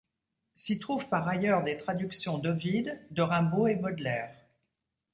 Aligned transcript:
S’y 0.55 0.79
trouvent 0.79 1.09
par 1.09 1.27
ailleurs 1.27 1.61
des 1.63 1.77
traductions 1.77 2.39
d'Ovide, 2.39 2.99
de 3.11 3.21
Rimbaud 3.21 3.67
et 3.67 3.75
Baudelaire. 3.75 4.35